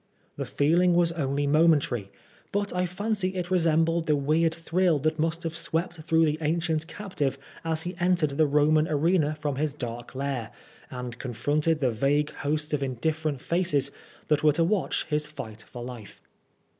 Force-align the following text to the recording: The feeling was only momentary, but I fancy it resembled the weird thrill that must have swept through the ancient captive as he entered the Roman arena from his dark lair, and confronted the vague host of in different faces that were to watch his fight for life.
The 0.35 0.47
feeling 0.47 0.95
was 0.95 1.11
only 1.11 1.45
momentary, 1.45 2.09
but 2.51 2.73
I 2.73 2.87
fancy 2.87 3.35
it 3.35 3.51
resembled 3.51 4.07
the 4.07 4.15
weird 4.15 4.55
thrill 4.55 4.97
that 4.97 5.19
must 5.19 5.43
have 5.43 5.55
swept 5.55 5.97
through 5.97 6.25
the 6.25 6.39
ancient 6.41 6.87
captive 6.87 7.37
as 7.63 7.83
he 7.83 7.95
entered 7.99 8.31
the 8.31 8.47
Roman 8.47 8.87
arena 8.87 9.35
from 9.35 9.57
his 9.57 9.73
dark 9.73 10.15
lair, 10.15 10.49
and 10.89 11.19
confronted 11.19 11.81
the 11.81 11.91
vague 11.91 12.31
host 12.33 12.73
of 12.73 12.81
in 12.81 12.95
different 12.95 13.41
faces 13.41 13.91
that 14.27 14.41
were 14.43 14.53
to 14.53 14.63
watch 14.63 15.05
his 15.05 15.27
fight 15.27 15.61
for 15.61 15.83
life. 15.83 16.19